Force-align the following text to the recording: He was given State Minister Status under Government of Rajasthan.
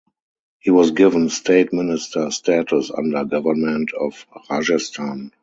He 0.57 0.71
was 0.71 0.89
given 0.89 1.29
State 1.29 1.71
Minister 1.73 2.31
Status 2.31 2.89
under 2.89 3.23
Government 3.23 3.91
of 3.93 4.25
Rajasthan. 4.49 5.31